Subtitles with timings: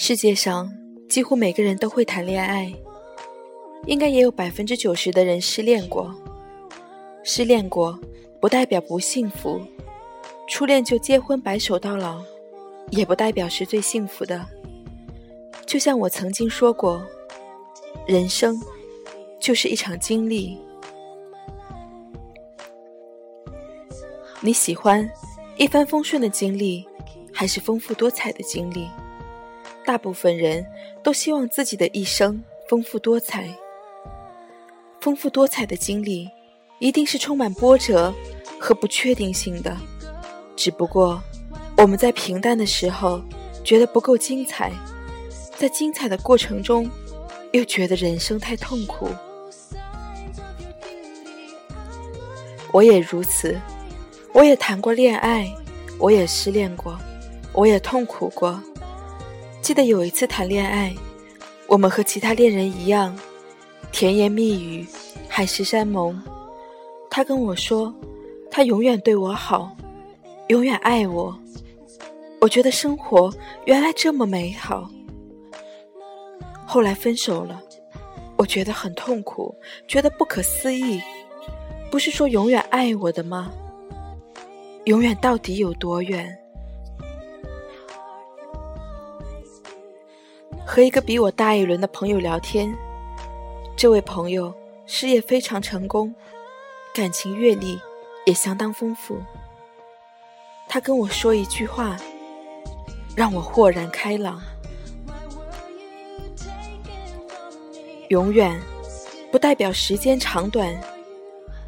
[0.00, 0.72] 世界上
[1.08, 2.72] 几乎每个人都会谈恋爱，
[3.86, 6.14] 应该也有百分之九十的人失恋过。
[7.24, 7.98] 失恋过
[8.40, 9.60] 不代表不幸福，
[10.48, 12.22] 初恋就结婚白首到老，
[12.90, 14.46] 也不代表是最幸福的。
[15.66, 17.04] 就像我曾经说过，
[18.06, 18.56] 人生
[19.40, 20.56] 就是一场经历。
[24.40, 25.10] 你喜欢
[25.56, 26.86] 一帆风顺的经历，
[27.32, 28.86] 还是丰富多彩的经历？
[29.88, 30.66] 大部分人
[31.02, 33.48] 都希望自己的一生丰富多彩。
[35.00, 36.28] 丰富多彩的经历，
[36.78, 38.12] 一定是充满波折
[38.60, 39.74] 和不确定性的。
[40.54, 41.22] 只不过，
[41.78, 43.22] 我们在平淡的时候
[43.64, 44.70] 觉得不够精彩，
[45.56, 46.86] 在精彩的过程中，
[47.52, 49.08] 又觉得人生太痛苦。
[52.72, 53.58] 我也如此。
[54.34, 55.50] 我也谈过恋爱，
[55.98, 56.98] 我也失恋过，
[57.54, 58.62] 我也痛苦过。
[59.68, 60.94] 记得有一次谈恋爱，
[61.66, 63.14] 我们和其他恋人一样，
[63.92, 64.86] 甜言蜜语，
[65.28, 66.18] 海誓山盟。
[67.10, 67.94] 他跟我说，
[68.50, 69.76] 他永远对我好，
[70.46, 71.38] 永远爱我。
[72.40, 73.30] 我觉得生活
[73.66, 74.88] 原来这么美好。
[76.64, 77.60] 后来分手了，
[78.38, 79.54] 我觉得很痛苦，
[79.86, 80.98] 觉得不可思议。
[81.90, 83.52] 不是说永远爱我的吗？
[84.86, 86.34] 永远到底有多远？
[90.70, 92.76] 和一个比我大一轮的朋友聊天，
[93.74, 94.52] 这位朋友
[94.84, 96.14] 事业非常成功，
[96.92, 97.80] 感情阅历
[98.26, 99.16] 也相当丰富。
[100.68, 101.96] 他跟我说一句话，
[103.16, 104.42] 让我豁然开朗：
[108.08, 108.60] 永远
[109.32, 110.78] 不代表时间长短，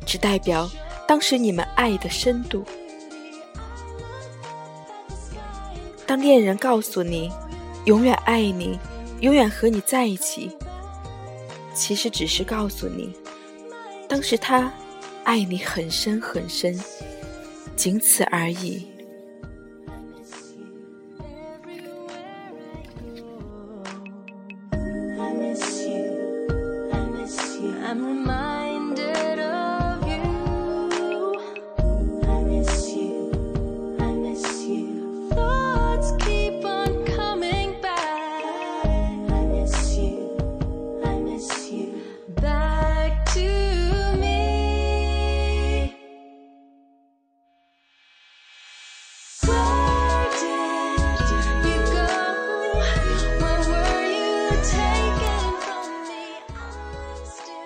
[0.04, 0.70] 只代表
[1.08, 2.62] 当时你们爱的深度。
[6.06, 7.32] 当恋人告诉你
[7.86, 8.78] “永远爱你，
[9.20, 10.50] 永远和你在一起”，
[11.74, 13.14] 其实只是告诉你，
[14.08, 14.72] 当时他
[15.24, 16.78] 爱你很深很深，
[17.76, 18.86] 仅此而已。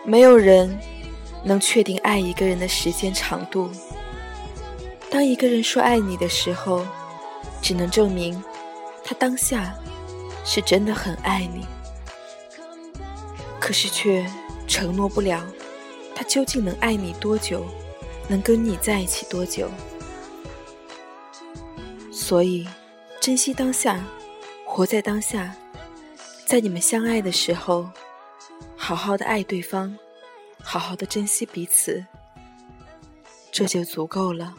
[0.06, 0.78] 没有人
[1.42, 3.70] 能确定爱一个人的时间长度。
[5.10, 6.86] 当一个人说爱你的时候，
[7.62, 8.42] 只能证明
[9.02, 9.74] 他当下
[10.44, 11.66] 是真的很爱你，
[13.58, 14.26] 可是却
[14.66, 15.42] 承诺不了
[16.14, 17.64] 他究竟能爱你多久，
[18.28, 19.70] 能跟你在一起多久。
[22.12, 22.68] 所以，
[23.20, 24.04] 珍惜当下，
[24.66, 25.54] 活在当下，
[26.44, 27.88] 在你们相爱的时候。
[28.86, 29.96] 好好的爱对方，
[30.62, 32.04] 好好的珍惜彼此，
[33.50, 34.54] 这就足够了。